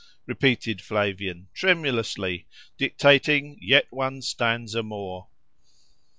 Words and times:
—repeated 0.25 0.81
Flavian, 0.81 1.47
tremulously, 1.53 2.47
dictating 2.75 3.55
yet 3.61 3.85
one 3.91 4.19
stanza 4.19 4.81
more. 4.81 5.27